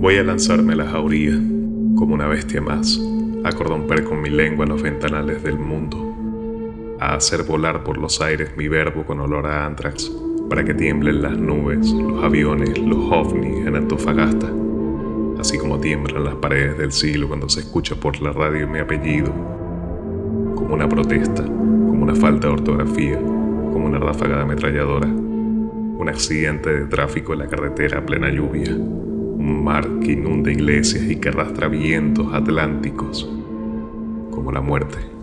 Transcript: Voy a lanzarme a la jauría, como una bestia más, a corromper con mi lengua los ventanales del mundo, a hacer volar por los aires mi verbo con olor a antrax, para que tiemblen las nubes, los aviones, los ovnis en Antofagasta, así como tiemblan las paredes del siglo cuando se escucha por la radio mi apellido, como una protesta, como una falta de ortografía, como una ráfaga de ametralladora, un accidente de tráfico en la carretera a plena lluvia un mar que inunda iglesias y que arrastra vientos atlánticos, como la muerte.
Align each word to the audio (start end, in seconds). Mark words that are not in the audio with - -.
Voy 0.00 0.16
a 0.16 0.22
lanzarme 0.22 0.74
a 0.74 0.76
la 0.76 0.86
jauría, 0.86 1.32
como 1.96 2.14
una 2.14 2.28
bestia 2.28 2.60
más, 2.60 3.00
a 3.42 3.50
corromper 3.50 4.04
con 4.04 4.22
mi 4.22 4.30
lengua 4.30 4.64
los 4.64 4.80
ventanales 4.80 5.42
del 5.42 5.58
mundo, 5.58 6.96
a 7.00 7.16
hacer 7.16 7.42
volar 7.42 7.82
por 7.82 7.98
los 7.98 8.20
aires 8.20 8.56
mi 8.56 8.68
verbo 8.68 9.04
con 9.04 9.18
olor 9.18 9.48
a 9.48 9.66
antrax, 9.66 10.08
para 10.48 10.62
que 10.64 10.72
tiemblen 10.72 11.20
las 11.20 11.36
nubes, 11.36 11.90
los 11.90 12.22
aviones, 12.22 12.78
los 12.78 13.10
ovnis 13.10 13.66
en 13.66 13.74
Antofagasta, 13.74 14.46
así 15.40 15.58
como 15.58 15.80
tiemblan 15.80 16.22
las 16.22 16.36
paredes 16.36 16.78
del 16.78 16.92
siglo 16.92 17.26
cuando 17.26 17.48
se 17.48 17.60
escucha 17.60 17.96
por 17.96 18.22
la 18.22 18.30
radio 18.30 18.68
mi 18.68 18.78
apellido, 18.78 19.32
como 20.54 20.74
una 20.74 20.88
protesta, 20.88 21.42
como 21.42 22.04
una 22.04 22.14
falta 22.14 22.46
de 22.46 22.52
ortografía, 22.52 23.18
como 23.18 23.86
una 23.86 23.98
ráfaga 23.98 24.36
de 24.36 24.42
ametralladora, 24.42 25.08
un 25.08 26.08
accidente 26.08 26.70
de 26.70 26.86
tráfico 26.86 27.32
en 27.32 27.40
la 27.40 27.48
carretera 27.48 27.98
a 27.98 28.06
plena 28.06 28.30
lluvia 28.30 28.78
un 29.48 29.64
mar 29.64 29.88
que 30.00 30.12
inunda 30.12 30.50
iglesias 30.52 31.04
y 31.10 31.16
que 31.16 31.30
arrastra 31.30 31.68
vientos 31.68 32.32
atlánticos, 32.32 33.28
como 34.30 34.52
la 34.52 34.60
muerte. 34.60 35.17